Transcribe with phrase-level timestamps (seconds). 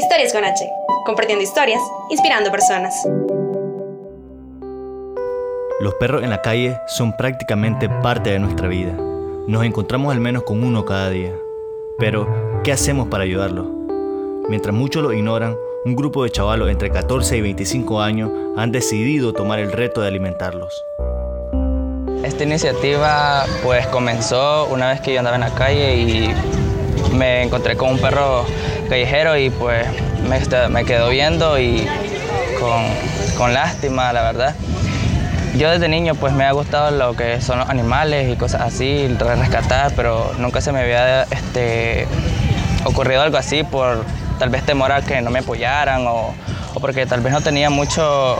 [0.00, 0.66] Historias con H,
[1.04, 2.94] compartiendo historias, inspirando personas.
[5.78, 8.92] Los perros en la calle son prácticamente parte de nuestra vida.
[9.46, 11.34] Nos encontramos al menos con uno cada día.
[11.98, 12.26] Pero,
[12.64, 13.66] ¿qué hacemos para ayudarlos?
[14.48, 15.54] Mientras muchos lo ignoran,
[15.84, 20.08] un grupo de chavalos entre 14 y 25 años han decidido tomar el reto de
[20.08, 20.82] alimentarlos.
[22.24, 26.34] Esta iniciativa pues comenzó una vez que yo andaba en la calle y
[27.12, 28.44] me encontré con un perro
[28.88, 29.86] callejero y pues
[30.70, 31.86] me, quedó viendo y
[33.36, 34.54] con, lástima, la verdad.
[35.56, 39.08] Yo desde niño pues me ha gustado lo que son los animales y cosas así,
[39.08, 42.06] rescatar, pero nunca se me había este,
[42.84, 44.04] ocurrido algo así por
[44.38, 46.34] tal vez temor a que no me apoyaran o,
[46.74, 48.36] o porque tal vez no tenía mucho,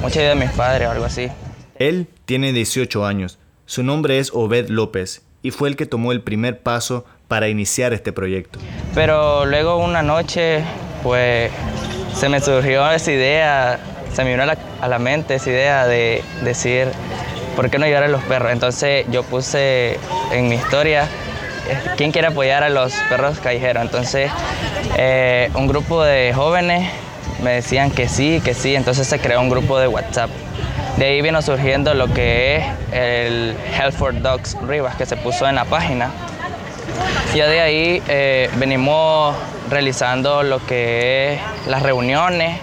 [0.00, 1.28] mucha idea de mis padres o algo así.
[1.76, 3.38] Él tiene 18 años.
[3.66, 7.94] Su nombre es Obed López y fue el que tomó el primer paso para iniciar
[7.94, 8.58] este proyecto.
[8.94, 10.62] Pero luego una noche,
[11.02, 11.50] pues
[12.14, 13.78] se me surgió esa idea,
[14.12, 16.88] se me vino a la, mente esa idea de decir,
[17.56, 18.52] ¿por qué no ayudar a los perros?
[18.52, 19.98] Entonces yo puse
[20.30, 21.08] en mi historia,
[21.96, 23.82] ¿quién quiere apoyar a los perros callejeros?
[23.82, 24.30] Entonces
[24.98, 26.86] eh, un grupo de jóvenes
[27.42, 30.28] me decían que sí, que sí, entonces se creó un grupo de WhatsApp.
[30.98, 35.48] De ahí vino surgiendo lo que es el Health for Dogs Rivas que se puso
[35.48, 36.10] en la página.
[37.34, 39.34] Ya de ahí eh, venimos
[39.70, 42.58] realizando lo que es las reuniones.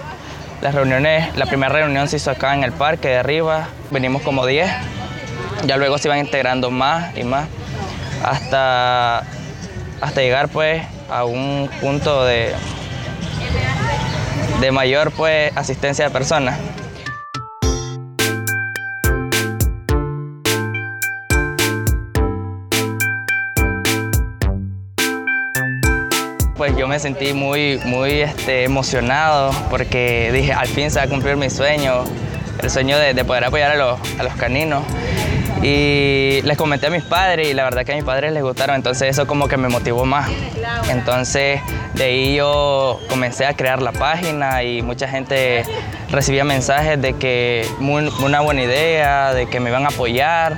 [0.61, 4.45] Las reuniones, la primera reunión se hizo acá en el parque de arriba, venimos como
[4.45, 4.69] 10.
[5.65, 7.47] Ya luego se iban integrando más y más
[8.23, 9.23] hasta,
[10.01, 12.53] hasta llegar pues a un punto de,
[14.59, 16.59] de mayor pues asistencia de personas.
[26.59, 31.07] Pues yo me sentí muy, muy este, emocionado porque dije, al fin se va a
[31.07, 32.03] cumplir mi sueño,
[32.61, 34.83] el sueño de, poder apoyar a los, a los, caninos.
[35.63, 38.75] Y les comenté a mis padres y la verdad que a mis padres les gustaron,
[38.75, 40.29] entonces eso como que me motivó más.
[40.89, 41.61] Entonces
[41.93, 45.63] de ahí yo comencé a crear la página y mucha gente
[46.11, 50.57] recibía mensajes de que una buena idea, de que me iban a apoyar.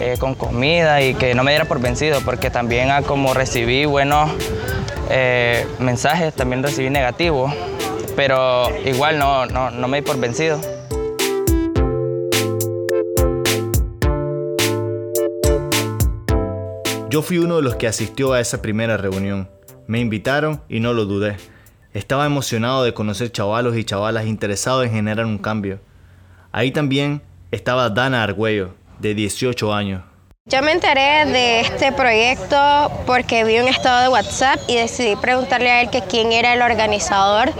[0.00, 4.28] Eh, con comida y que no me diera por vencido, porque también como recibí buenos
[5.10, 7.52] eh, mensajes, también recibí negativos,
[8.16, 10.60] pero igual no, no, no me di por vencido.
[17.14, 19.48] Yo fui uno de los que asistió a esa primera reunión.
[19.86, 21.36] Me invitaron y no lo dudé.
[21.92, 25.78] Estaba emocionado de conocer chavalos y chavalas interesados en generar un cambio.
[26.50, 27.22] Ahí también
[27.52, 30.02] estaba Dana Argüello, de 18 años.
[30.46, 35.70] Yo me enteré de este proyecto porque vi un estado de WhatsApp y decidí preguntarle
[35.70, 37.50] a él que quién era el organizador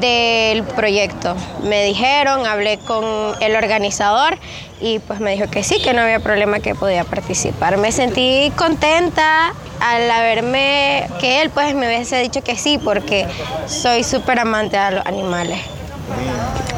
[0.00, 1.36] del proyecto.
[1.64, 3.04] Me dijeron, hablé con
[3.42, 4.38] el organizador
[4.80, 7.76] y pues me dijo que sí, que no había problema que podía participar.
[7.76, 13.26] Me sentí contenta al haberme, que él pues me hubiese dicho que sí, porque
[13.66, 15.60] soy súper amante a los animales.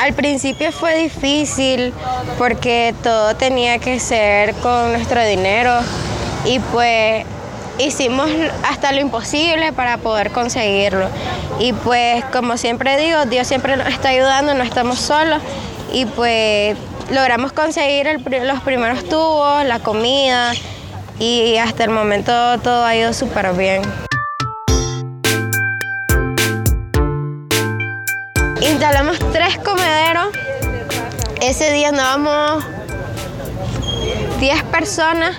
[0.01, 1.93] Al principio fue difícil
[2.39, 5.73] porque todo tenía que ser con nuestro dinero
[6.45, 7.25] y pues
[7.79, 8.29] hicimos
[8.63, 11.09] hasta lo imposible para poder conseguirlo.
[11.59, 15.43] Y pues como siempre digo, Dios siempre nos está ayudando, no estamos solos
[15.93, 16.77] y pues
[17.11, 20.53] logramos conseguir los primeros tubos, la comida
[21.19, 23.83] y hasta el momento todo ha ido súper bien.
[28.61, 30.29] Instalamos tres comederos.
[31.41, 32.65] Ese día andábamos
[34.41, 35.37] 10 personas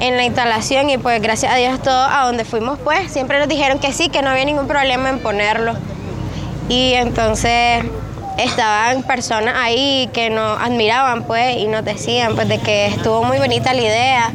[0.00, 3.48] en la instalación y pues gracias a Dios todo a donde fuimos pues siempre nos
[3.48, 5.74] dijeron que sí, que no había ningún problema en ponerlo.
[6.68, 7.84] Y entonces
[8.38, 13.38] estaban personas ahí que nos admiraban pues y nos decían pues de que estuvo muy
[13.38, 14.32] bonita la idea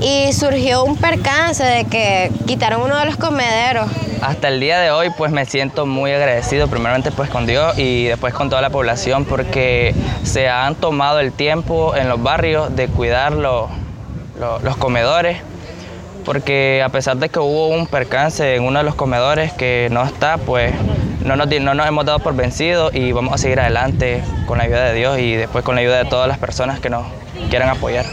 [0.00, 3.88] y surgió un percance de que quitaron uno de los comederos.
[4.22, 8.04] Hasta el día de hoy pues me siento muy agradecido primeramente pues con Dios y
[8.04, 12.88] después con toda la población porque se han tomado el tiempo en los barrios de
[12.88, 13.68] cuidar los,
[14.78, 15.38] comedores
[16.24, 20.04] porque a pesar de que hubo un percance en uno de los comedores que no
[20.04, 20.72] está, pues
[21.22, 24.64] no nos, no nos hemos dado por vencidos y vamos a seguir adelante con la
[24.64, 27.06] ayuda de Dios y después con la ayuda de todas las personas que nos
[27.50, 28.06] quieran apoyar.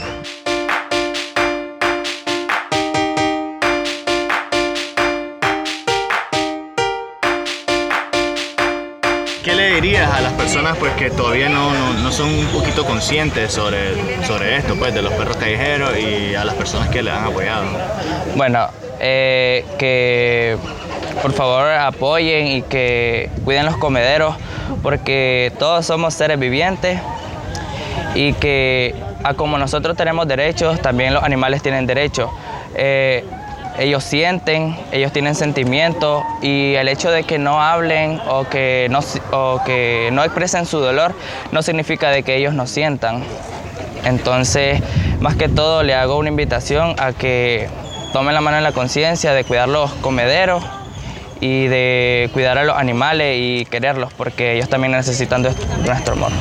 [9.81, 14.57] Dirías a las personas pues, que todavía no, no, son un poquito conscientes sobre, sobre
[14.57, 17.65] esto, pues, de los perros callejeros y a las personas que le han apoyado?
[18.35, 18.67] Bueno,
[18.99, 20.57] eh, que
[21.21, 24.35] por favor apoyen y que cuiden los comederos
[24.83, 26.99] porque todos somos seres vivientes
[28.13, 28.93] y que
[29.23, 32.29] a como nosotros tenemos derechos, también los animales tienen derechos.
[32.75, 33.25] Eh,
[33.77, 40.23] ellos sienten, ellos tienen sentimientos y el hecho de que no hablen o que no,
[40.23, 41.13] expresen su dolor
[41.51, 43.23] no significa de que ellos no sientan.
[44.03, 44.81] Entonces,
[45.19, 47.69] más que todo, le hago una invitación a que
[48.13, 50.63] tomen la mano en la conciencia de cuidar los comederos
[51.39, 55.41] y de cuidar a los animales y quererlos, porque ellos también necesitan
[55.85, 56.31] nuestro amor.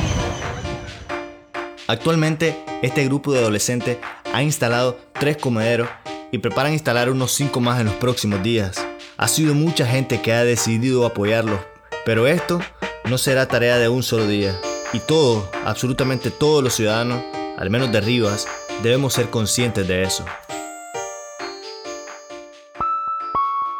[1.87, 3.97] Actualmente, este grupo de adolescentes
[4.33, 5.89] ha instalado tres comederos
[6.31, 8.85] y preparan instalar unos cinco más en los próximos días.
[9.17, 11.59] Ha sido mucha gente que ha decidido apoyarlos,
[12.05, 12.61] pero esto
[13.09, 14.59] no será tarea de un solo día.
[14.93, 17.23] Y todos, absolutamente todos los ciudadanos,
[17.57, 18.47] al menos de Rivas,
[18.81, 20.25] debemos ser conscientes de eso.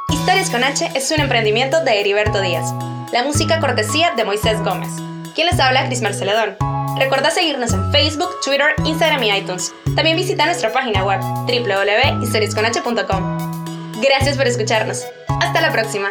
[0.09, 2.65] Historias con H es un emprendimiento de Heriberto Díaz.
[3.11, 5.10] La música cortesía de Moisés Gómez.
[5.35, 5.85] ¿Quién les habla?
[5.85, 6.55] Cris Marceledón.
[6.97, 9.73] Recuerda seguirnos en Facebook, Twitter, Instagram y iTunes.
[9.95, 14.01] También visita nuestra página web www.historiasconh.com.
[14.01, 15.03] Gracias por escucharnos.
[15.41, 16.09] Hasta la próxima.